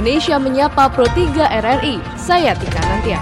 [0.00, 2.00] Indonesia menyapa Pro 3 RRI.
[2.16, 3.20] Saya Tika Nantia.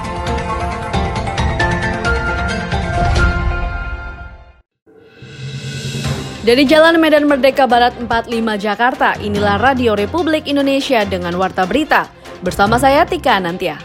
[6.46, 8.30] Dari Jalan Medan Merdeka Barat 45
[8.62, 12.06] Jakarta, inilah Radio Republik Indonesia dengan Warta Berita.
[12.46, 13.82] Bersama saya Tika Nantia.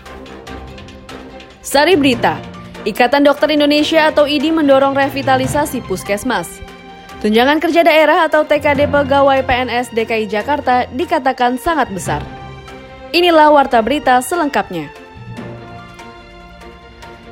[1.66, 2.38] Sari Berita,
[2.86, 6.62] Ikatan Dokter Indonesia atau IDI mendorong revitalisasi puskesmas.
[7.26, 12.43] Tunjangan kerja daerah atau TKD pegawai PNS DKI Jakarta dikatakan sangat besar.
[13.14, 14.90] Inilah Warta Berita selengkapnya.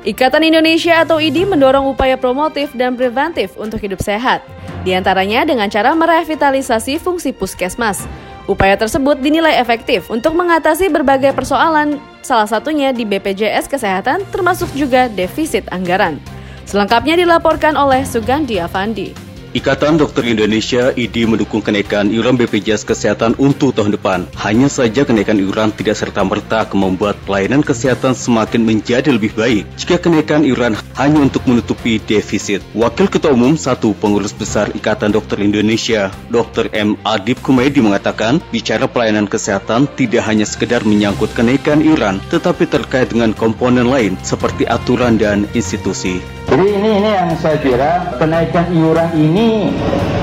[0.06, 4.46] Ikatan Indonesia atau IDI mendorong upaya promotif dan preventif untuk hidup sehat,
[4.86, 8.06] di antaranya dengan cara merevitalisasi fungsi puskesmas.
[8.46, 15.10] Upaya tersebut dinilai efektif untuk mengatasi berbagai persoalan, salah satunya di BPJS Kesehatan termasuk juga
[15.10, 16.22] defisit anggaran.
[16.62, 19.31] Selengkapnya dilaporkan oleh Sugandi Avandi.
[19.52, 24.24] Ikatan Dokter Indonesia IDI mendukung kenaikan iuran BPJS Kesehatan untuk tahun depan.
[24.40, 30.00] Hanya saja kenaikan iuran tidak serta-merta akan membuat pelayanan kesehatan semakin menjadi lebih baik jika
[30.00, 32.64] kenaikan iuran hanya untuk menutupi defisit.
[32.72, 36.72] Wakil Ketua Umum satu pengurus besar Ikatan Dokter Indonesia, Dr.
[36.72, 36.96] M.
[37.04, 43.36] Adib Kumedi mengatakan, bicara pelayanan kesehatan tidak hanya sekedar menyangkut kenaikan iuran, tetapi terkait dengan
[43.36, 46.24] komponen lain seperti aturan dan institusi.
[46.52, 49.41] Jadi ini ini yang saya kira kenaikan iuran ini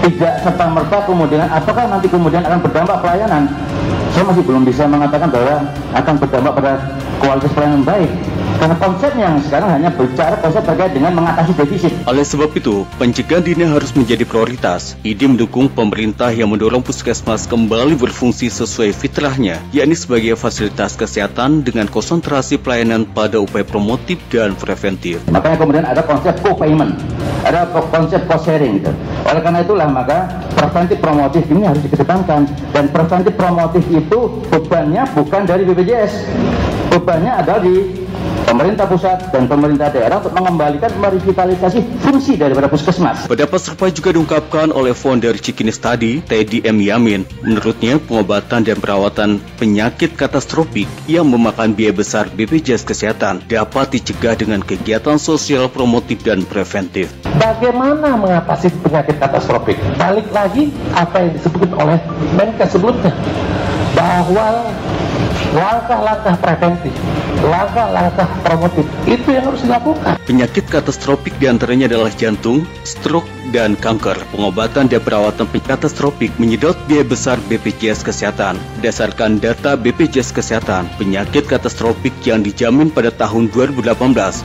[0.05, 3.43] tidak serta merta kemudian apakah nanti kemudian akan berdampak pelayanan.
[4.15, 5.55] Saya masih belum bisa mengatakan bahwa
[5.93, 6.73] akan berdampak pada
[7.21, 8.11] kualitas pelayanan baik.
[8.59, 11.95] Karena konsep yang sekarang hanya bicara konsep terkait dengan mengatasi defisit.
[12.03, 14.99] Oleh sebab itu, pencegahan dini harus menjadi prioritas.
[14.99, 21.87] IDI mendukung pemerintah yang mendorong puskesmas kembali berfungsi sesuai fitrahnya, yakni sebagai fasilitas kesehatan dengan
[21.87, 25.23] konsentrasi pelayanan pada upaya promotif dan preventif.
[25.31, 26.99] Makanya kemudian ada konsep co-payment,
[27.47, 28.91] ada konsep cost-sharing gitu.
[29.23, 30.27] Oleh karena itulah maka
[30.59, 32.43] preventif promotif ini harus dikedepankan
[32.75, 36.27] dan preventif promotif itu bebannya bukan dari BPJS,
[36.91, 38.08] bebannya ada di
[38.49, 43.29] pemerintah pusat dan pemerintah daerah untuk mengembalikan merevitalisasi fungsi daripada puskesmas.
[43.29, 46.81] Pendapat serupa juga diungkapkan oleh founder Cikini Study, Teddy M.
[46.81, 47.23] Yamin.
[47.45, 54.65] Menurutnya, pengobatan dan perawatan penyakit katastrofik yang memakan biaya besar BPJS Kesehatan dapat dicegah dengan
[54.65, 57.13] kegiatan sosial promotif dan preventif.
[57.37, 59.77] Bagaimana mengatasi penyakit katastrofik?
[59.95, 62.01] Balik lagi apa yang disebut oleh
[62.33, 63.13] Menkes sebelumnya
[63.93, 64.69] bahwa
[65.53, 66.93] langkah-langkah preventif,
[67.41, 70.15] langkah-langkah promotif itu yang harus dilakukan.
[70.29, 74.17] Penyakit katastrofik di antaranya adalah jantung, stroke, dan kanker.
[74.29, 78.61] Pengobatan dan perawatan penyakit katastrofik menyedot biaya besar BPJS Kesehatan.
[78.79, 83.89] Berdasarkan data BPJS Kesehatan, penyakit katastrofik yang dijamin pada tahun 2018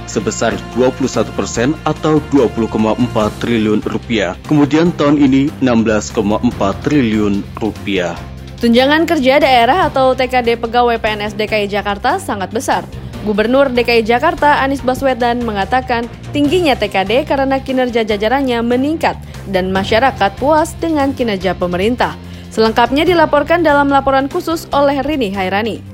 [0.09, 2.72] sebesar 21 persen atau 20,4
[3.44, 4.41] triliun rupiah.
[4.48, 6.16] Kemudian tahun ini 16,4
[6.81, 8.34] triliun rupiah.
[8.64, 12.80] Tunjangan kerja daerah atau TKD pegawai PNS DKI Jakarta sangat besar.
[13.28, 19.20] Gubernur DKI Jakarta Anies Baswedan mengatakan tingginya TKD karena kinerja jajarannya meningkat
[19.52, 22.16] dan masyarakat puas dengan kinerja pemerintah.
[22.48, 25.84] Selengkapnya dilaporkan dalam laporan khusus oleh Rini Hairani.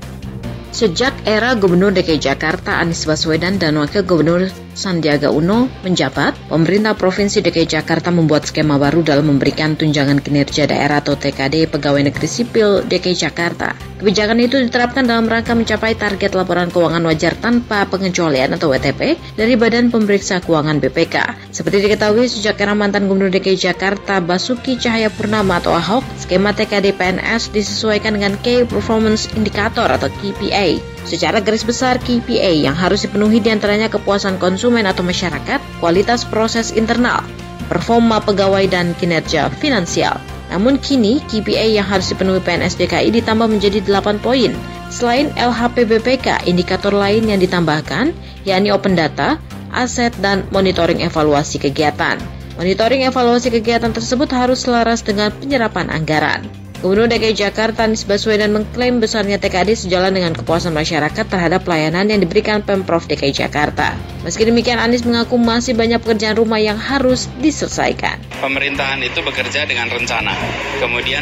[0.70, 7.42] Sejak era Gubernur DKI Jakarta Anies Baswedan dan Wakil Gubernur Sandiaga Uno menjabat, pemerintah Provinsi
[7.42, 12.86] DKI Jakarta membuat skema baru dalam memberikan tunjangan kinerja daerah atau TKD pegawai negeri sipil
[12.86, 13.75] DKI Jakarta.
[14.00, 19.60] Kebijakan itu diterapkan dalam rangka mencapai target laporan keuangan wajar tanpa pengecualian atau WTP dari
[19.60, 21.37] Badan Pemeriksa Keuangan BPK.
[21.52, 26.97] Seperti diketahui sejak era mantan Gubernur DKI Jakarta Basuki Cahaya Purnama atau Ahok, skema TKD
[26.97, 31.00] PNS disesuaikan dengan Key Performance Indicator atau KPI.
[31.09, 36.71] Secara garis besar KPI yang harus dipenuhi di antaranya kepuasan konsumen atau masyarakat, kualitas proses
[36.77, 37.25] internal,
[37.71, 40.21] performa pegawai dan kinerja finansial.
[40.50, 44.50] Namun kini KPI yang harus dipenuhi PNS DKI ditambah menjadi 8 poin.
[44.91, 48.11] Selain LHPBPK, indikator lain yang ditambahkan
[48.43, 49.38] yakni open data,
[49.71, 52.19] aset, dan monitoring evaluasi kegiatan.
[52.59, 56.60] Monitoring evaluasi kegiatan tersebut harus selaras dengan penyerapan anggaran.
[56.81, 62.25] Gubernur DKI Jakarta Anies Baswedan mengklaim besarnya TKD sejalan dengan kepuasan masyarakat terhadap pelayanan yang
[62.25, 64.00] diberikan Pemprov DKI Jakarta.
[64.25, 68.25] Meski demikian Anies mengaku masih banyak pekerjaan rumah yang harus diselesaikan.
[68.41, 70.32] Pemerintahan itu bekerja dengan rencana.
[70.81, 71.21] Kemudian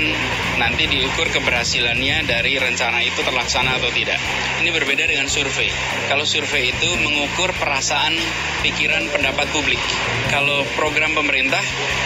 [0.63, 4.23] nanti diukur keberhasilannya dari rencana itu terlaksana atau tidak.
[4.63, 5.75] Ini berbeda dengan survei.
[6.07, 8.15] Kalau survei itu mengukur perasaan,
[8.63, 9.83] pikiran, pendapat publik.
[10.31, 11.63] Kalau program pemerintah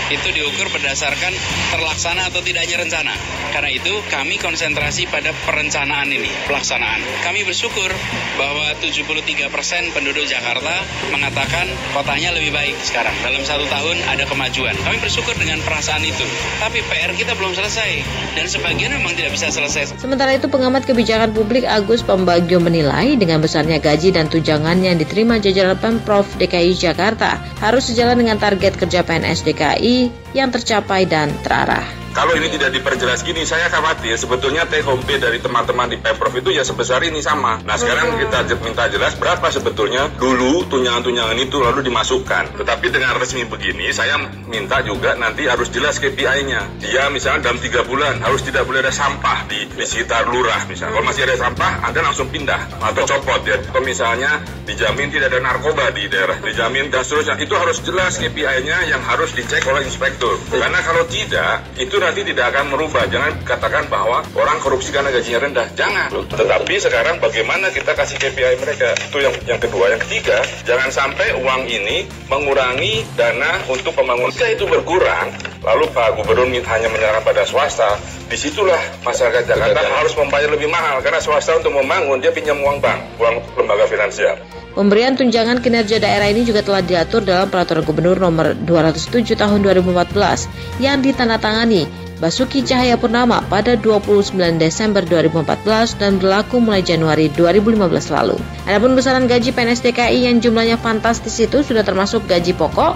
[0.09, 1.37] itu diukur berdasarkan
[1.77, 3.42] terlaksana atau tidaknya rencana.
[3.51, 7.03] Karena itu kami konsentrasi pada perencanaan ini, pelaksanaan.
[7.27, 7.91] Kami bersyukur
[8.39, 13.13] bahwa 73 persen penduduk Jakarta mengatakan kotanya lebih baik sekarang.
[13.27, 14.79] Dalam satu tahun ada kemajuan.
[14.87, 16.25] Kami bersyukur dengan perasaan itu.
[16.63, 17.91] Tapi PR kita belum selesai
[18.39, 19.99] dan sebagian memang tidak bisa selesai.
[19.99, 25.41] Sementara itu pengamat kebijakan publik Agus Pambagio menilai dengan besarnya gaji dan tunjangan yang diterima
[25.41, 29.97] jajaran Pemprov DKI Jakarta harus sejalan dengan target kerja PNS DKI
[30.37, 32.02] yang tercapai dan terarah.
[32.13, 36.37] Kalau ini tidak diperjelas gini, saya khawatir sebetulnya take home pay dari teman-teman di Pemprov
[36.37, 37.65] itu ya sebesar ini sama.
[37.65, 42.61] Nah sekarang kita minta jelas berapa sebetulnya dulu tunjangan-tunjangan itu lalu dimasukkan.
[42.61, 46.85] Tetapi dengan resmi begini, saya minta juga nanti harus jelas KPI-nya.
[46.85, 50.93] Dia misalnya dalam tiga bulan harus tidak boleh ada sampah di, di sekitar lurah misalnya.
[50.93, 53.57] Kalau masih ada sampah, Anda langsung pindah atau copot ya.
[53.57, 57.41] Atau misalnya dijamin tidak ada narkoba di daerah, dijamin dan seterusnya.
[57.41, 60.37] Itu harus jelas KPI-nya yang harus dicek oleh inspektur.
[60.53, 63.07] Karena kalau tidak, itu nanti tidak akan merubah.
[63.07, 65.67] Jangan katakan bahwa orang korupsi karena gajinya rendah.
[65.79, 66.09] Jangan.
[66.27, 68.93] Tetapi sekarang bagaimana kita kasih KPI mereka?
[68.99, 69.95] Itu yang yang kedua.
[69.95, 74.35] Yang ketiga, jangan sampai uang ini mengurangi dana untuk pembangunan.
[74.35, 75.31] Jika itu berkurang,
[75.63, 77.97] lalu Pak Gubernur hanya menyerahkan pada swasta,
[78.27, 82.81] di situlah masyarakat Jakarta harus membayar lebih mahal karena swasta untuk membangun dia pinjam uang
[82.81, 84.41] bank, uang lembaga finansial.
[84.73, 90.81] Pemberian tunjangan kinerja daerah ini juga telah diatur dalam Peraturan Gubernur Nomor 207 Tahun 2014
[90.81, 91.85] yang ditandatangani
[92.23, 98.39] Basuki Cahaya Purnama pada 29 Desember 2014 dan berlaku mulai Januari 2015 lalu.
[98.63, 102.95] Adapun besaran gaji PNS DKI yang jumlahnya fantastis itu sudah termasuk gaji pokok,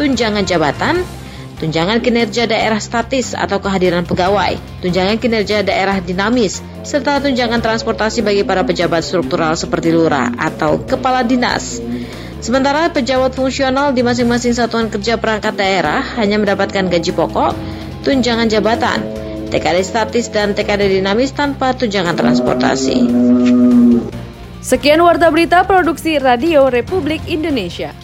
[0.00, 1.04] tunjangan jabatan,
[1.60, 8.40] tunjangan kinerja daerah statis atau kehadiran pegawai, tunjangan kinerja daerah dinamis, serta tunjangan transportasi bagi
[8.40, 11.76] para pejabat struktural seperti lurah atau kepala dinas.
[12.40, 17.54] Sementara pejabat fungsional di masing-masing satuan kerja perangkat daerah hanya mendapatkan gaji pokok,
[18.02, 19.00] tunjangan jabatan,
[19.54, 23.06] TKD statis dan TKD dinamis tanpa tunjangan transportasi.
[24.62, 27.94] Sekian warta berita produksi Radio Republik Indonesia.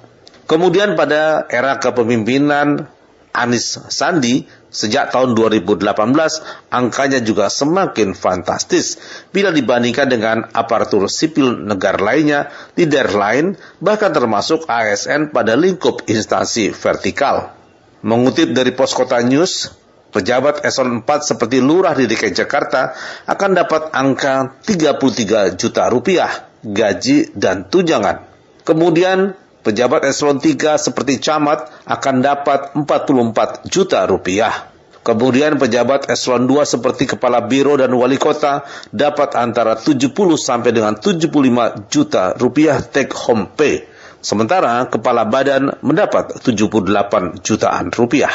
[0.47, 2.87] Kemudian pada era kepemimpinan
[3.35, 5.83] Anis Sandi sejak tahun 2018
[6.71, 8.97] angkanya juga semakin fantastis
[9.35, 16.07] bila dibandingkan dengan aparatur sipil negara lainnya di daerah lain bahkan termasuk ASN pada lingkup
[16.07, 17.59] instansi vertikal.
[18.01, 19.77] Mengutip dari Pos Kota News,
[20.11, 22.99] Pejabat eselon 4 seperti lurah di DKI Jakarta
[23.31, 28.27] akan dapat angka 33 juta rupiah gaji dan tunjangan.
[28.67, 34.69] Kemudian pejabat eselon 3 seperti camat akan dapat 44 juta rupiah.
[35.01, 40.95] Kemudian pejabat eselon 2 seperti kepala biro dan wali kota dapat antara 70 sampai dengan
[40.97, 43.85] 75 juta rupiah take home pay.
[44.21, 48.33] Sementara kepala badan mendapat 78 jutaan rupiah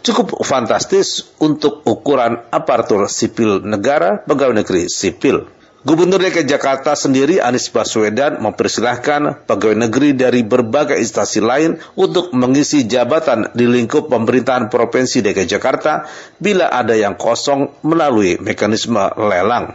[0.00, 5.59] cukup fantastis untuk ukuran aparatur sipil negara pegawai negeri sipil.
[5.80, 12.84] Gubernur DKI Jakarta sendiri Anies Baswedan mempersilahkan pegawai negeri dari berbagai instansi lain untuk mengisi
[12.84, 16.04] jabatan di lingkup pemerintahan Provinsi DKI Jakarta
[16.36, 19.72] bila ada yang kosong melalui mekanisme lelang.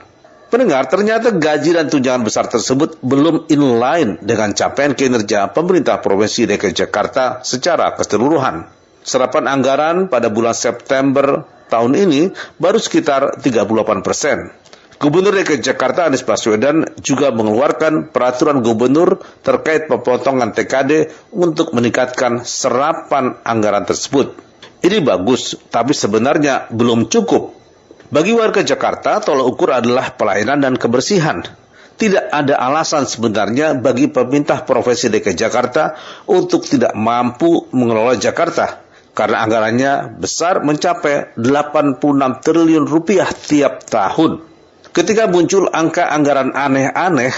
[0.53, 6.85] Pendengar, ternyata gaji dan tunjangan besar tersebut belum inline dengan capaian kinerja pemerintah Provinsi DKI
[6.85, 8.69] Jakarta secara keseluruhan
[9.01, 12.21] serapan anggaran pada bulan September tahun ini
[12.62, 14.53] baru sekitar 38 persen.
[14.95, 23.35] Gubernur DKI Jakarta Anies Baswedan juga mengeluarkan peraturan gubernur terkait pemotongan TKD untuk meningkatkan serapan
[23.43, 24.39] anggaran tersebut.
[24.79, 27.51] Ini bagus, tapi sebenarnya belum cukup.
[28.07, 31.43] Bagi warga Jakarta, tolak ukur adalah pelayanan dan kebersihan.
[31.95, 35.95] tidak ada alasan sebenarnya bagi pemerintah Provinsi DKI Jakarta
[36.27, 38.83] untuk tidak mampu mengelola Jakarta
[39.15, 42.03] karena anggarannya besar mencapai 86
[42.43, 44.54] triliun rupiah tiap tahun.
[44.95, 47.35] Ketika muncul angka anggaran aneh-aneh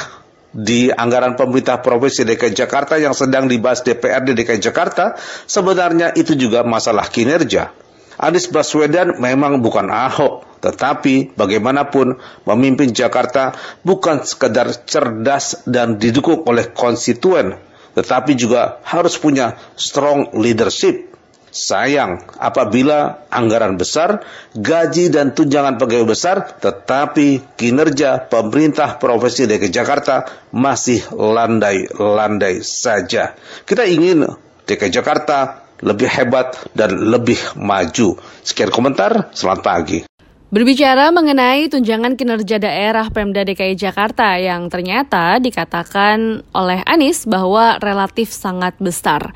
[0.53, 5.17] di anggaran pemerintah Provinsi DKI Jakarta yang sedang dibahas DPRD DKI Jakarta,
[5.49, 7.73] sebenarnya itu juga masalah kinerja.
[8.21, 16.69] Anies Baswedan memang bukan Ahok, tetapi bagaimanapun memimpin Jakarta bukan sekedar cerdas dan didukung oleh
[16.77, 17.57] konstituen,
[17.97, 21.16] tetapi juga harus punya strong leadership.
[21.57, 24.21] Sayang apabila anggaran besar,
[24.53, 33.33] gaji dan tunjangan pegawai besar, tetapi kinerja pemerintah Provinsi DKI Jakarta masih landai-landai saja.
[33.65, 34.29] Kita ingin
[34.69, 38.21] DKI Jakarta lebih hebat dan lebih maju.
[38.45, 39.99] Sekian komentar, selamat pagi.
[40.47, 48.31] Berbicara mengenai tunjangan kinerja daerah Pemda DKI Jakarta yang ternyata dikatakan oleh Anies bahwa relatif
[48.31, 49.35] sangat besar.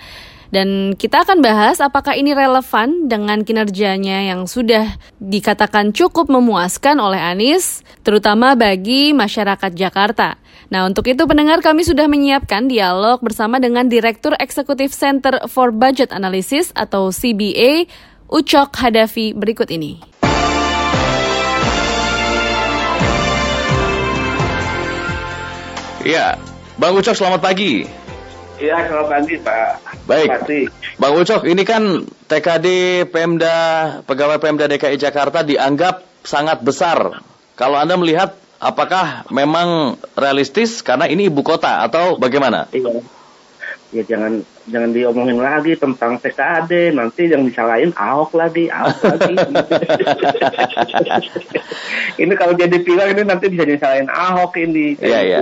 [0.51, 7.23] Dan kita akan bahas apakah ini relevan dengan kinerjanya yang sudah dikatakan cukup memuaskan oleh
[7.23, 10.35] Anies, terutama bagi masyarakat Jakarta.
[10.67, 16.11] Nah, untuk itu pendengar kami sudah menyiapkan dialog bersama dengan Direktur Eksekutif Center for Budget
[16.11, 17.87] Analysis atau CBA,
[18.27, 20.03] Ucok Hadafi berikut ini.
[26.03, 26.35] Ya,
[26.75, 28.00] Bang Ucok selamat pagi.
[28.61, 29.69] Iya, selamat pagi Pak.
[30.05, 30.29] Baik,
[31.01, 32.67] Bang Ucok, ini kan TKD
[33.09, 33.57] Pemda,
[34.05, 37.25] pegawai Pemda DKI Jakarta dianggap sangat besar.
[37.57, 42.69] Kalau Anda melihat, apakah memang realistis karena ini ibu kota atau bagaimana?
[42.69, 43.01] Iya.
[43.91, 49.35] Ya jangan jangan diomongin lagi tentang TKD, nanti yang disalahin Ahok lagi, Ahok lagi.
[52.23, 55.01] ini kalau jadi pilih ini nanti bisa disalahin Ahok ini.
[55.01, 55.41] Iya, iya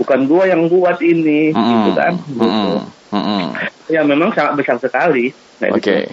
[0.00, 1.76] bukan gua yang buat ini mm -hmm.
[1.84, 2.76] gitu kan gitu.
[3.12, 3.44] Mm -hmm.
[3.92, 5.28] ya memang sangat besar sekali
[5.60, 6.08] nah, oke okay.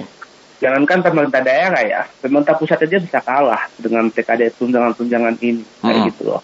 [0.59, 5.87] jangankan pemerintah daerah ya pemerintah pusat aja bisa kalah dengan TKD tunjangan-tunjangan ini mm -hmm.
[5.87, 6.41] kayak gitu loh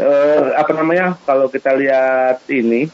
[0.00, 0.08] e,
[0.56, 2.88] apa namanya kalau kita lihat ini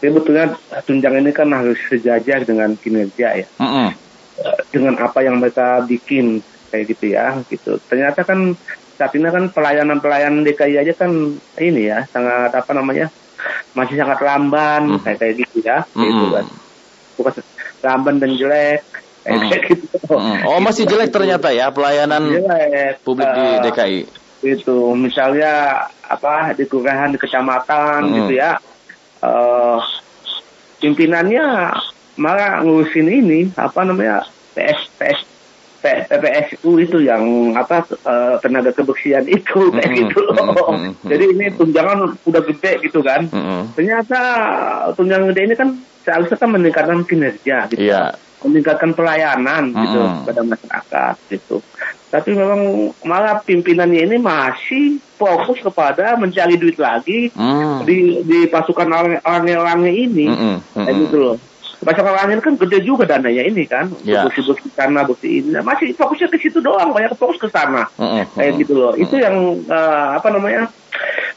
[0.00, 0.56] sebetulnya
[0.88, 3.88] tunjangan ini kan harus sejajar dengan kinerja ya mm -hmm.
[4.72, 8.54] dengan apa yang mereka bikin kayak gitu ya gitu ternyata kan
[9.00, 11.08] saat ini kan pelayanan-pelayanan DKI aja kan
[11.56, 13.08] ini ya sangat apa namanya
[13.72, 15.00] masih sangat lamban hmm.
[15.00, 16.04] kayak kayak gitu ya hmm.
[16.04, 16.46] gitu kan
[17.16, 17.32] bukan
[17.80, 18.84] lamban dan jelek
[19.24, 19.72] kayak hmm.
[19.72, 20.12] gitu.
[20.12, 20.38] Hmm.
[20.44, 23.00] Oh masih jelek ternyata ya pelayanan jelek.
[23.00, 24.00] publik di eh, DKI.
[24.44, 28.14] Itu misalnya apa di kelurahan di kecamatan hmm.
[28.20, 28.60] gitu ya
[29.24, 29.80] uh,
[30.80, 31.72] pimpinannya
[32.20, 35.20] malah ngurusin ini apa namanya PS PS
[35.80, 40.00] PPSU itu yang apa uh, tenaga kebersihan itu kayak mm -hmm.
[40.06, 40.36] gitu loh.
[40.36, 41.08] Mm -hmm.
[41.08, 43.26] Jadi ini tunjangan udah gede gitu kan.
[43.32, 43.60] Mm -hmm.
[43.74, 44.20] Ternyata
[44.94, 45.68] tunjangan gede ini kan
[46.04, 47.80] seharusnya kan meningkatkan kinerja gitu.
[47.80, 48.12] Yeah.
[48.44, 49.82] Meningkatkan pelayanan mm -hmm.
[49.88, 51.56] gitu pada masyarakat gitu.
[52.10, 57.86] Tapi memang malah pimpinannya ini masih fokus kepada mencari duit lagi mm.
[57.86, 60.26] di di pasukan orang-orang ini.
[60.28, 60.56] Mm -hmm.
[60.76, 61.36] Kayak gitu loh.
[61.80, 63.88] Masyarakat lain kan gede juga dananya ini kan.
[64.04, 64.28] Yeah.
[64.28, 65.56] Bukti-bukti sana, bukti ini.
[65.64, 67.88] Masih fokusnya ke situ doang, banyak fokus ke sana.
[67.96, 68.24] Mm -hmm.
[68.36, 68.92] Kayak gitu loh.
[68.92, 69.04] Mm -hmm.
[69.08, 70.62] Itu yang uh, apa namanya?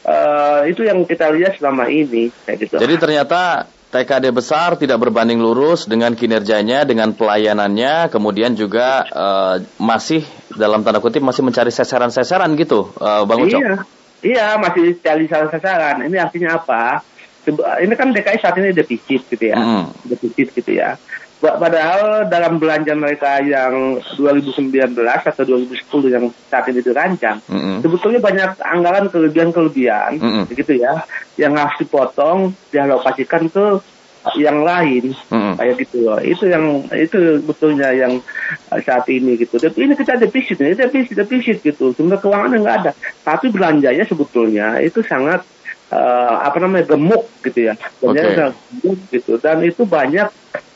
[0.04, 2.76] Uh, itu yang kita lihat selama ini kayak gitu.
[2.76, 10.26] Jadi ternyata TKD besar tidak berbanding lurus dengan kinerjanya, dengan pelayanannya, kemudian juga uh, masih
[10.58, 13.62] dalam tanda kutip masih mencari sasaran-sasaran gitu, uh, Bang Ucok.
[13.62, 13.74] Iya,
[14.26, 16.10] iya masih cari sasaran.
[16.10, 17.06] Ini artinya apa?
[17.52, 20.08] Ini kan DKI saat ini defisit gitu ya, mm.
[20.08, 20.96] defisit gitu ya.
[21.44, 27.76] Padahal dalam belanja mereka yang 2019 atau 2010 yang saat ini dirancang, mm -hmm.
[27.84, 30.42] sebetulnya banyak anggaran kelebihan-kelebihan, mm -hmm.
[30.56, 31.04] gitu ya,
[31.36, 33.76] yang harus dipotong, dialokasikan ke
[34.40, 35.54] yang lain, mm -hmm.
[35.60, 36.16] kayak gitu loh.
[36.24, 38.24] Itu yang itu betulnya yang
[38.80, 39.60] saat ini gitu.
[39.60, 41.92] Tapi ini kita defisit, ini defisit, defisit gitu.
[41.92, 45.44] Sumber keuangannya nggak ada, tapi belanjanya sebetulnya itu sangat
[45.90, 48.52] uh, apa namanya gemuk gitu ya belanja okay.
[48.52, 50.28] gemuk gitu dan itu banyak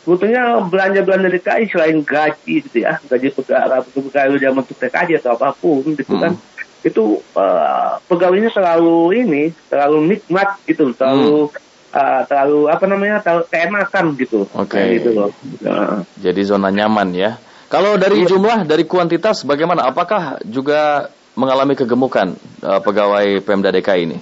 [0.08, 5.52] sebetulnya belanja-belanja DKI selain gaji gitu ya gaji pegawai pegawai yang untuk TKJ atau apa
[5.52, 6.32] pun gitu kan.
[6.32, 6.40] hmm.
[6.40, 11.66] kan itu uh, pegawainya terlalu ini terlalu nikmat gitu terlalu hmm.
[11.88, 15.00] Uh, terlalu apa namanya terlalu keenakan gitu oke okay.
[15.00, 15.32] gitu loh
[15.64, 16.04] nah.
[16.20, 17.40] jadi zona nyaman ya
[17.72, 18.28] kalau dari iya.
[18.28, 24.18] jumlah dari kuantitas bagaimana apakah juga mengalami kegemukan uh, pegawai Pemda DKI ini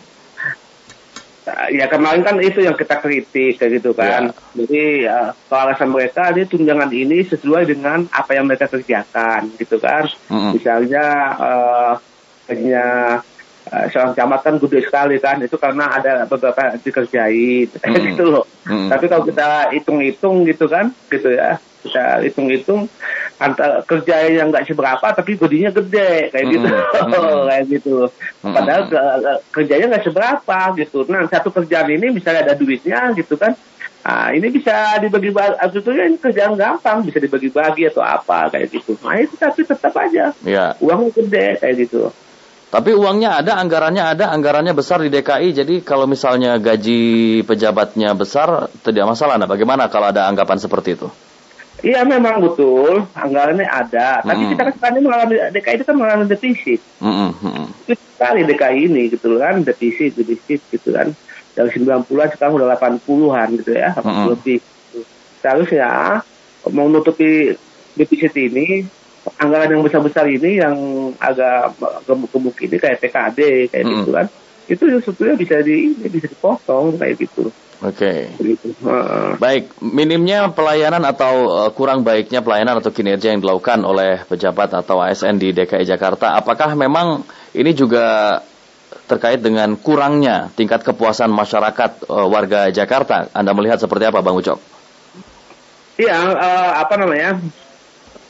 [1.71, 4.35] ya kemarin kan itu yang kita kritik kayak gitu kan.
[4.35, 4.63] Ya.
[4.63, 10.11] Jadi ya, alasan mereka ini tunjangan ini sesuai dengan apa yang mereka kerjakan gitu kan.
[10.27, 10.51] Mm -hmm.
[10.59, 11.05] Misalnya
[11.39, 11.93] uh,
[13.73, 18.05] uh, seorang camat kan gede sekali kan itu karena ada beberapa dikerjain hmm.
[18.15, 18.89] gitu loh hmm.
[18.91, 22.91] tapi kalau kita hitung-hitung gitu kan gitu ya kita hitung-hitung
[23.37, 27.45] antara kerja yang nggak seberapa tapi bodinya gede kayak gitu mm.
[27.49, 27.97] kayak gitu
[28.41, 28.99] padahal ke,
[29.53, 33.53] kerjanya nggak seberapa gitu nah satu kerjaan ini misalnya ada duitnya gitu kan
[34.07, 38.95] Nah, ini bisa dibagi bagi itu ini kerjaan gampang bisa dibagi-bagi atau apa kayak gitu.
[39.03, 40.79] Nah itu tapi tetap aja ya.
[40.79, 42.15] uangnya gede kayak gitu.
[42.71, 45.59] Tapi uangnya ada, anggarannya ada, anggarannya besar di DKI.
[45.59, 49.43] Jadi kalau misalnya gaji pejabatnya besar, tidak masalah.
[49.43, 51.11] Nah, bagaimana kalau ada anggapan seperti itu?
[51.85, 56.81] Iya memang betul anggarannya ada, tapi kita kan sekarang mengalami DKI itu kan mengalami defisit.
[57.05, 57.65] Mm -hmm.
[58.17, 61.13] Sekali DKI ini gitu kan defisit, defisit gitu kan.
[61.53, 64.27] Dari 90-an sekarang udah 80-an gitu ya, 80 mm -hmm.
[64.33, 64.59] lebih.
[64.65, 64.99] Gitu.
[65.45, 65.91] Seharusnya
[66.73, 67.53] mau nutupi
[67.93, 68.89] defisit ini
[69.37, 70.77] anggaran yang besar-besar ini yang
[71.21, 71.77] agak
[72.09, 74.01] gemuk-gemuk ini kayak PKD kayak mm -hmm.
[74.01, 74.27] gitu kan
[74.67, 77.55] itu sebetulnya bisa di bisa dipotong kayak gitu.
[77.85, 78.33] Oke.
[78.33, 79.37] Okay.
[79.37, 81.35] Baik, minimnya pelayanan atau
[81.67, 86.41] uh, kurang baiknya pelayanan atau kinerja yang dilakukan oleh pejabat atau ASN di DKI Jakarta,
[86.41, 88.41] apakah memang ini juga
[89.07, 93.29] terkait dengan kurangnya tingkat kepuasan masyarakat uh, warga Jakarta?
[93.37, 94.57] Anda melihat seperti apa, Bang Ucok?
[96.01, 97.41] Iya, uh, apa namanya?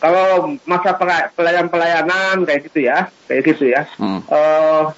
[0.03, 0.91] Kalau masa
[1.35, 3.87] pelayanan pelayanan kayak gitu ya, kayak gitu ya.
[3.95, 4.27] Hmm.
[4.27, 4.91] Uh,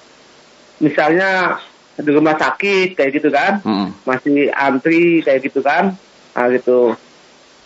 [0.81, 1.61] misalnya
[1.99, 3.59] di rumah sakit kayak gitu kan.
[3.63, 3.91] Hmm.
[4.07, 5.95] masih antri kayak gitu kan.
[6.35, 6.95] Nah gitu.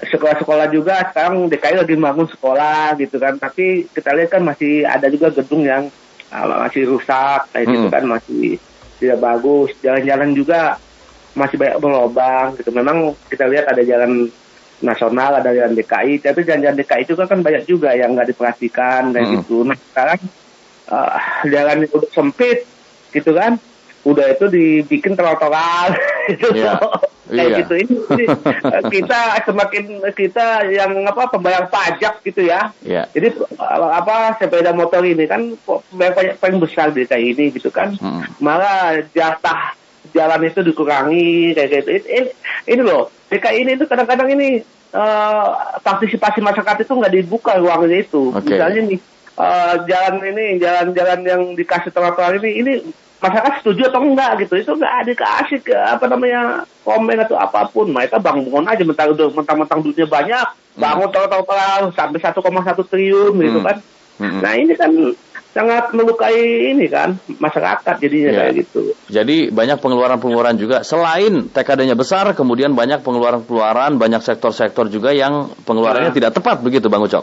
[0.03, 3.37] Sekolah-sekolah juga sekarang DKI lagi bangun sekolah gitu kan.
[3.37, 5.87] Tapi kita lihat kan masih ada juga gedung yang
[6.33, 7.83] uh, masih rusak kayak gitu hmm.
[7.87, 8.03] gitu kan.
[8.09, 8.45] Masih
[8.99, 9.69] tidak bagus.
[9.79, 10.59] Jalan-jalan juga
[11.37, 12.69] masih banyak berlobang gitu.
[12.73, 14.27] Memang kita lihat ada jalan
[14.83, 19.27] nasional ada jalan DKI tapi jalan-jalan DKI itu kan banyak juga yang nggak diperhatikan kayak
[19.29, 19.35] hmm.
[19.39, 19.63] gitu.
[19.63, 20.19] Nah sekarang
[20.91, 21.15] uh,
[21.47, 22.67] jalan udah sempit
[23.15, 23.55] gitu kan
[24.03, 25.95] udah itu dibikin trotoar
[26.31, 26.75] gitu yeah.
[27.31, 27.59] kayak yeah.
[27.63, 28.25] gitu ini, ini
[28.99, 33.07] kita semakin kita yang apa pembayar pajak gitu ya yeah.
[33.15, 33.31] jadi
[33.71, 35.55] apa sepeda motor ini kan
[35.95, 38.43] banyak paling besar di kayak ini gitu kan hmm.
[38.43, 39.75] malah jatah
[40.11, 42.31] jalan itu dikurangi kayak gitu ini,
[42.67, 44.61] ini loh DKI ini itu kadang-kadang ini
[44.93, 48.59] uh, partisipasi masyarakat itu nggak dibuka ruangnya itu okay.
[48.59, 48.99] misalnya nih
[49.39, 52.73] uh, jalan ini jalan-jalan yang dikasih trotoar ini ini
[53.23, 57.71] masyarakat setuju atau enggak gitu itu enggak ada kasih ke apa namanya komen atau apa
[57.71, 59.15] pun mereka bangun aja mentang
[59.63, 60.81] mentang duitnya banyak hmm.
[60.83, 63.67] bangun total-total sampai 1,1 triliun gitu hmm.
[63.67, 63.77] kan
[64.19, 64.39] hmm.
[64.43, 64.91] nah ini kan
[65.53, 68.37] sangat melukai ini kan masyarakat jadinya ya.
[68.41, 68.97] kayak gitu.
[69.05, 76.09] Jadi banyak pengeluaran-pengeluaran juga selain TKD-nya besar, kemudian banyak pengeluaran-pengeluaran, banyak sektor-sektor juga yang pengeluarannya
[76.09, 76.17] ya.
[76.17, 77.21] tidak tepat begitu Bang Ucok.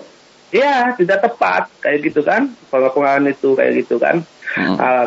[0.55, 4.23] Iya, tidak tepat kayak gitu kan, pengeluaran itu kayak gitu kan.
[4.51, 4.77] Hmm.
[4.77, 5.07] Uh,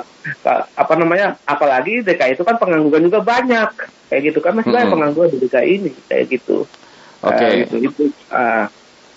[0.79, 1.35] apa namanya?
[1.43, 3.69] Apalagi DKI itu kan pengangguran juga banyak,
[4.07, 4.77] kayak gitu kan masih hmm.
[4.79, 6.63] banyak pengangguran di DKI ini, kayak gitu.
[7.23, 7.35] Oke.
[7.35, 7.53] Okay.
[7.67, 8.01] Uh, gitu,
[8.31, 8.65] uh,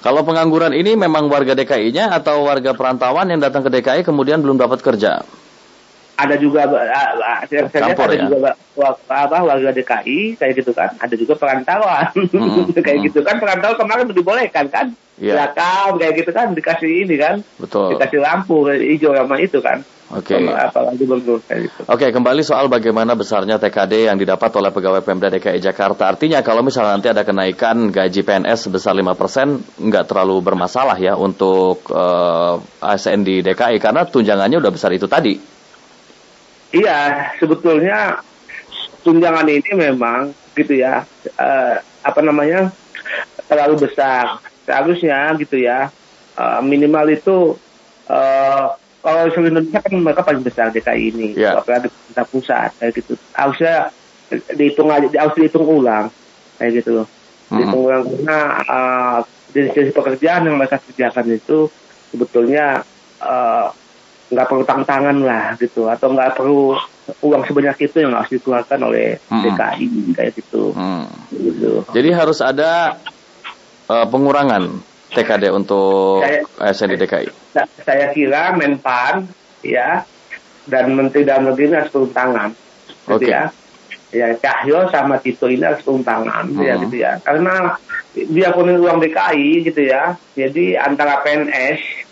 [0.03, 4.59] Kalau pengangguran ini memang warga DKI-nya atau warga perantauan yang datang ke DKI kemudian belum
[4.59, 5.23] dapat kerja?
[6.17, 8.25] Ada juga uh, saya lihat ada ya?
[8.25, 8.53] juga
[9.13, 13.07] apa warga DKI kayak gitu kan ada juga perantauan hmm, kayak hmm.
[13.13, 14.87] gitu kan perantauan kemarin dibolehkan kan
[15.21, 15.37] yeah.
[15.37, 20.39] belakang kayak gitu kan dikasih ini kan betul dikasih lampu hijau sama itu kan Oke.
[20.39, 20.47] Okay.
[20.47, 21.43] Apalagi gitu.
[21.43, 26.07] Oke, okay, kembali soal bagaimana besarnya TKD yang didapat oleh pegawai Pemda DKI Jakarta.
[26.07, 31.91] Artinya kalau misalnya nanti ada kenaikan gaji PNS sebesar 5%, nggak terlalu bermasalah ya untuk
[31.91, 35.56] uh, eh, ASN di DKI karena tunjangannya udah besar itu tadi.
[36.75, 38.21] Iya, sebetulnya
[39.07, 41.07] tunjangan ini memang gitu ya,
[41.39, 42.75] uh, apa namanya
[43.47, 44.43] terlalu besar.
[44.67, 45.95] Seharusnya gitu ya,
[46.35, 47.55] uh, minimal itu
[48.11, 48.75] uh,
[49.07, 51.55] kalau seluruh Indonesia kan mereka paling besar DKI ini, yeah.
[51.55, 53.15] apalagi pemerintah pusat kayak gitu.
[53.31, 53.95] Harusnya
[54.59, 56.11] dihitung aja, harus dihitung ulang
[56.59, 57.07] kayak gitu loh.
[57.07, 57.55] Mm-hmm.
[57.55, 59.19] Dihitung ulang karena uh,
[59.55, 61.71] dari sisi pekerjaan yang mereka kerjakan itu
[62.11, 62.83] sebetulnya
[63.23, 63.71] uh,
[64.27, 66.75] nggak perlu tangan lah gitu atau nggak perlu
[67.23, 69.43] uang sebanyak itu yang harus dikeluarkan oleh hmm.
[69.47, 69.87] DKI
[70.19, 70.75] kayak gitu.
[70.75, 71.07] Hmm.
[71.31, 71.87] gitu.
[71.95, 72.99] Jadi harus ada
[73.87, 74.83] uh, pengurangan
[75.15, 76.27] TKD untuk
[76.59, 77.29] ASN di DKI.
[77.87, 79.31] Saya kira Menpan
[79.63, 80.03] ya
[80.67, 82.51] dan Menteri Dalam Negeri harus turun tangan,
[83.07, 83.31] gitu okay.
[83.31, 83.45] ya.
[84.15, 86.63] Ya Cahyo sama Tito ini harus turun tangan, hmm.
[86.63, 87.23] ya gitu ya.
[87.23, 87.79] Karena
[88.17, 92.06] biarpun uang DKI gitu ya, jadi antara PNS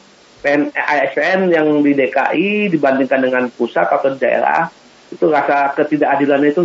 [0.45, 4.69] PN, ASN yang di DKI dibandingkan dengan pusat atau daerah
[5.09, 6.61] itu rasa ketidakadilan itu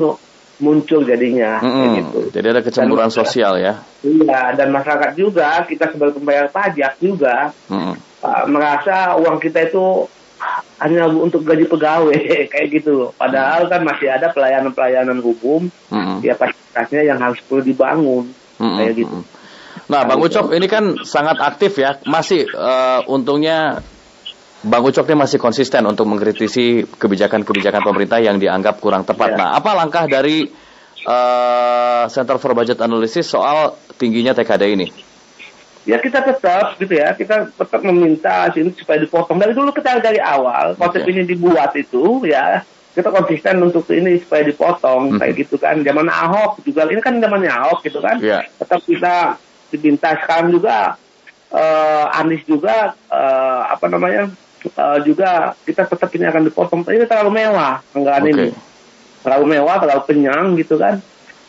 [0.60, 1.90] muncul jadinya mm -hmm.
[1.96, 2.20] gitu.
[2.36, 3.80] Jadi ada kecemburuan dan, sosial ya.
[4.04, 7.94] Iya, dan masyarakat juga kita sebagai pembayar pajak juga mm -hmm.
[8.20, 10.12] uh, merasa uang kita itu
[10.80, 12.20] hanya untuk gaji pegawai
[12.52, 16.24] kayak gitu Padahal kan masih ada pelayanan-pelayanan hukum mm-hmm.
[16.24, 18.78] ya fasilitasnya yang harus perlu dibangun mm-hmm.
[18.80, 19.18] kayak gitu.
[19.90, 21.98] Nah, Bang Ucok ini kan sangat aktif ya.
[22.06, 23.82] Masih uh, untungnya
[24.62, 29.34] Bang Ucok ini masih konsisten untuk mengkritisi kebijakan-kebijakan pemerintah yang dianggap kurang tepat.
[29.34, 29.38] Ya.
[29.42, 30.46] Nah, apa langkah dari
[31.10, 34.88] uh, Center for Budget Analysis soal tingginya TKD ini?
[35.90, 40.22] ya kita tetap gitu ya kita tetap meminta sini supaya dipotong dari dulu kita dari
[40.22, 41.12] awal konsep okay.
[41.18, 42.62] ini dibuat itu ya
[42.94, 45.20] kita konsisten untuk ini supaya dipotong hmm.
[45.24, 48.46] kayak gitu kan zaman Ahok juga ini kan zamannya Ahok gitu kan yeah.
[48.62, 50.98] tetap kita diminta sekarang juga
[51.54, 54.30] uh, Anies juga uh, apa namanya
[54.76, 58.34] uh, juga kita tetap ini akan dipotong tapi ini terlalu mewah anggaran okay.
[58.34, 58.48] ini
[59.22, 61.02] terlalu mewah terlalu kenyang gitu kan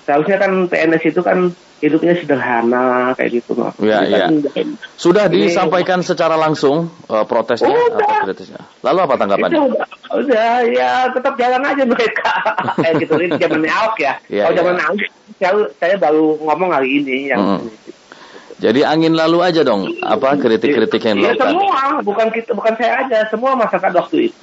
[0.04, 3.72] seharusnya kan PNS itu kan hidupnya sederhana kayak gitu loh.
[3.80, 4.28] Ya, ya.
[5.00, 8.04] Sudah ini, disampaikan secara langsung uh, protesnya udah.
[8.04, 8.61] atau kritisnya.
[8.85, 9.56] Lalu apa tanggapannya?
[9.56, 12.33] Itu udah, udah, ya tetap jalan aja mereka.
[12.76, 14.12] kayak gitu ini zaman Ahok ya.
[14.28, 14.59] ya Kalau ya.
[14.61, 14.96] zaman Ahok
[15.40, 17.80] saya, saya baru ngomong hari ini yang hmm.
[18.61, 23.25] Jadi angin lalu aja dong, apa kritik-kritik yang ya, semua, bukan kita, bukan saya aja,
[23.33, 24.40] semua masyarakat waktu itu.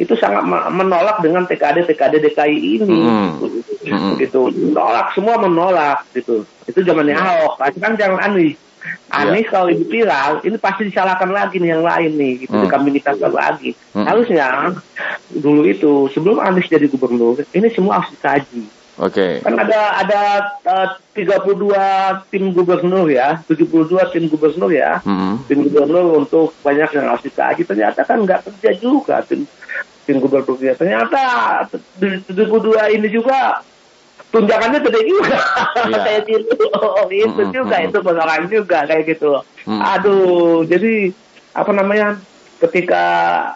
[0.00, 2.86] Itu sangat menolak dengan TKD TKD DKI ini.
[2.86, 4.16] Hmm.
[4.16, 4.48] gitu.
[4.48, 5.12] Menolak.
[5.12, 6.46] Semua menolak gitu.
[6.64, 7.20] Itu zamannya ya.
[7.20, 7.60] Ahok.
[7.76, 8.56] Kan jangan Anies.
[9.12, 9.52] Anies ya.
[9.52, 12.56] kalau ibu viral ini pasti disalahkan lagi nih yang lain nih gitu.
[12.56, 12.70] Hmm.
[12.70, 13.76] kami minta lagi.
[13.92, 14.08] Hmm.
[14.08, 14.72] harusnya
[15.28, 19.40] dulu itu sebelum Anies jadi gubernur ini semua harus dikaji Oke.
[19.40, 19.44] Okay.
[19.44, 20.20] Kan ada ada
[20.68, 25.48] uh, 32 tim gubernur ya, 72 tim gubernur ya, -hmm.
[25.48, 27.64] tim gubernur untuk banyak yang harus dikaji.
[27.64, 29.48] Ternyata kan nggak kerja juga tim
[30.04, 31.22] tim gubernur ternyata
[31.96, 32.28] 72
[32.96, 33.62] ini juga
[34.30, 35.38] tunjangannya gede juga
[35.86, 36.02] yeah.
[36.06, 37.54] kayak gitu oh, itu mm -hmm.
[37.54, 39.80] juga itu beneran juga kayak gitu mm.
[39.80, 41.10] aduh jadi
[41.54, 42.18] apa namanya
[42.62, 43.04] ketika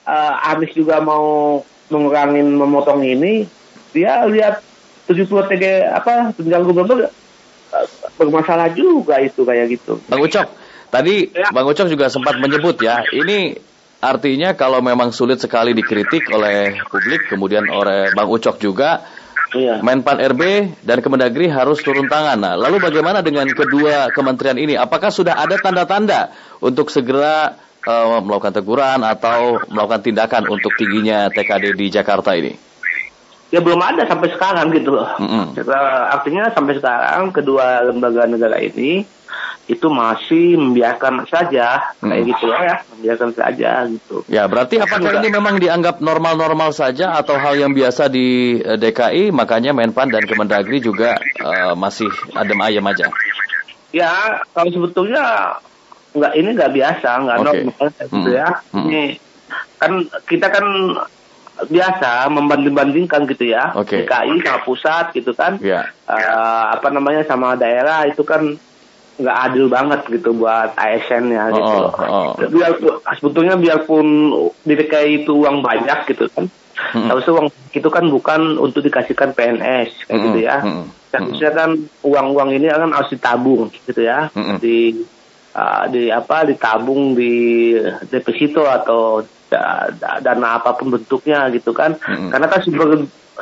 [0.02, 3.46] uh, Anies juga mau mengurangin memotong ini
[3.94, 4.73] dia lihat
[5.10, 7.86] 70 TG apa tunjangan gubernur uh,
[8.16, 10.48] bermasalah juga itu kayak gitu Bang Ucok
[10.88, 11.50] tadi ya.
[11.52, 13.58] Bang Ucok juga sempat menyebut ya ini
[14.04, 19.00] Artinya kalau memang sulit sekali dikritik oleh publik, kemudian oleh Bang Ucok juga,
[19.56, 19.80] iya.
[19.80, 20.42] Menpan RB
[20.84, 22.36] dan Kemendagri harus turun tangan.
[22.36, 24.76] Nah, lalu bagaimana dengan kedua kementerian ini?
[24.76, 27.56] Apakah sudah ada tanda-tanda untuk segera
[27.88, 32.73] uh, melakukan teguran atau melakukan tindakan untuk tingginya TKD di Jakarta ini?
[33.54, 34.98] Ya belum ada sampai sekarang gitu.
[34.98, 35.44] Mm -hmm.
[36.10, 39.06] Artinya sampai sekarang kedua lembaga negara ini
[39.64, 42.28] itu masih membiarkan saja kayak hmm.
[42.36, 47.56] gitu ya membiarkan saja gitu ya berarti apakah ini memang dianggap normal-normal saja atau hal
[47.56, 53.08] yang biasa di eh, DKI makanya Menpan dan Kemendagri juga uh, masih adem ayam aja
[53.88, 55.56] ya kalau sebetulnya
[56.12, 57.46] nggak ini nggak biasa nggak okay.
[57.48, 58.36] normal gitu hmm.
[58.36, 58.84] ya hmm.
[58.84, 59.02] ini
[59.80, 59.92] kan
[60.28, 60.66] kita kan
[61.54, 64.04] biasa membanding-bandingkan gitu ya okay.
[64.04, 65.86] DKI sama pusat gitu kan yeah.
[66.10, 66.18] Ya.
[66.34, 68.58] uh, apa namanya sama daerah itu kan
[69.14, 71.78] nggak adil banget gitu buat ASN ya gitu.
[71.86, 72.30] Oh, oh.
[72.50, 72.74] Biar,
[73.14, 74.06] sebetulnya biarpun
[74.66, 77.06] di DKI itu uang banyak gitu kan, hmm.
[77.06, 80.26] tapi uang itu kan bukan untuk dikasihkan PNS kayak hmm.
[80.30, 80.56] gitu ya.
[80.58, 80.86] Hmm.
[81.14, 81.70] Harusnya kan
[82.02, 84.58] uang-uang ini kan harus ditabung gitu ya, hmm.
[84.58, 85.06] di
[85.54, 87.70] uh, di apa ditabung di
[88.10, 89.22] deposito atau
[90.20, 92.30] dana apa pun bentuknya gitu kan, hmm.
[92.30, 92.88] karena kan sumber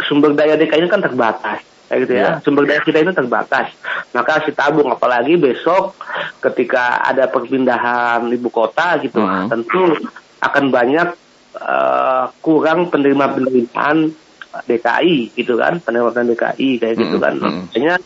[0.08, 1.60] sumber daya DKI ini kan terbatas
[1.92, 2.20] kayak gitu ya.
[2.24, 2.34] Yeah.
[2.40, 3.68] Sumber daya kita itu terbatas.
[4.16, 5.92] Maka harus tabung apalagi besok
[6.40, 9.52] ketika ada perpindahan ibu kota gitu, mm.
[9.52, 10.00] tentu
[10.40, 11.08] akan banyak
[11.60, 14.16] uh, kurang penerima penerimaan
[14.68, 17.34] DKI gitu kan, penerimaan DKI kayak gitu kan.
[17.40, 17.96] Makanya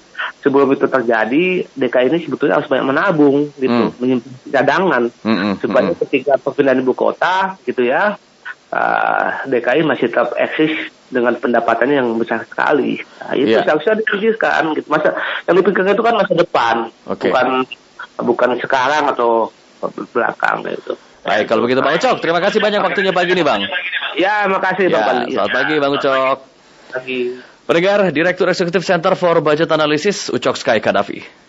[0.40, 3.98] sebelum itu terjadi DKI ini sebetulnya harus banyak menabung gitu, mm.
[3.98, 8.14] menyimpan cadangan mm supaya ketika perpindahan ibu kota gitu ya,
[8.70, 12.98] uh, DKI masih tetap eksis dengan pendapatannya yang besar sekali.
[13.22, 13.62] Nah, itu yeah.
[13.62, 14.74] seharusnya dipikirkan.
[14.74, 14.86] Gitu.
[14.90, 15.14] Masa
[15.46, 17.30] yang dipikirkan itu kan masa depan, okay.
[17.30, 17.46] bukan
[18.22, 19.50] bukan sekarang atau
[20.10, 20.94] belakang gitu.
[21.26, 23.66] Baik, kalau begitu Bang Ucok, terima kasih banyak waktunya pagi ini Bang.
[24.14, 26.36] Ya, makasih ya, Bang Selamat pagi Bang Ucok.
[26.94, 27.18] Pagi.
[27.66, 31.45] Pendengar, Direktur Eksekutif Center for Budget Analysis, Ucok Sky Kadafi.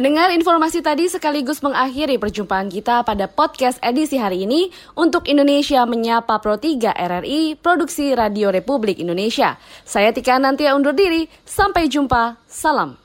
[0.00, 6.40] Pendengar informasi tadi sekaligus mengakhiri perjumpaan kita pada podcast edisi hari ini untuk Indonesia Menyapa
[6.40, 9.60] Pro 3 RRI Produksi Radio Republik Indonesia.
[9.84, 12.96] Saya Tika Nantia undur diri, sampai jumpa, salam.